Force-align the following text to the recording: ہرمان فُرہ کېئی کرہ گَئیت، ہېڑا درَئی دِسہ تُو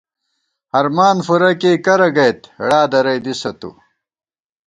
ہرمان 0.73 1.17
فُرہ 1.25 1.51
کېئی 1.61 1.77
کرہ 1.85 2.09
گَئیت، 2.15 2.39
ہېڑا 2.59 2.81
درَئی 2.91 3.19
دِسہ 3.25 3.51
تُو 3.59 3.69